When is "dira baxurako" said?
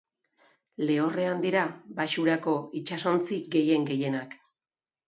1.45-2.57